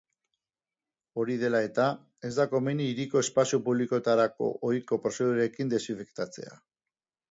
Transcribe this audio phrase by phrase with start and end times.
[1.23, 1.85] Hori dela eta,
[2.31, 6.63] ez da komeni hiriko espazio publikoetarako ohiko prozedurekin desinfektatzea.